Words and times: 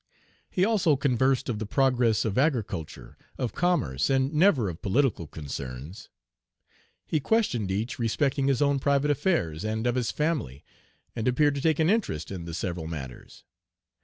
He 0.49 0.65
also 0.65 0.95
conversed 0.95 1.47
of 1.47 1.59
the 1.59 1.65
progress 1.67 2.25
of 2.25 2.35
agriculture, 2.35 3.19
of 3.37 3.53
commerce, 3.53 4.09
and 4.09 4.33
never 4.33 4.67
of 4.67 4.81
political 4.81 5.27
concerns. 5.27 6.09
He 7.05 7.19
questioned 7.19 7.69
each 7.69 7.99
respecting 7.99 8.47
his 8.47 8.63
own 8.63 8.79
private 8.79 9.11
affairs, 9.11 9.63
and 9.63 9.85
of 9.85 9.93
his 9.93 10.09
family, 10.09 10.63
and 11.15 11.27
appeared 11.27 11.53
to 11.53 11.61
take 11.61 11.77
an 11.77 11.91
interest 11.91 12.31
in 12.31 12.45
the 12.45 12.53
several 12.55 12.87
matters. 12.87 13.43